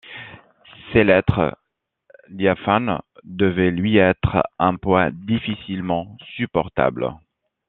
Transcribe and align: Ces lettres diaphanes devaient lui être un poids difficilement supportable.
Ces 0.91 1.03
lettres 1.03 1.55
diaphanes 2.31 3.01
devaient 3.23 3.69
lui 3.69 3.97
être 3.97 4.41
un 4.57 4.75
poids 4.75 5.11
difficilement 5.11 6.17
supportable. 6.37 7.13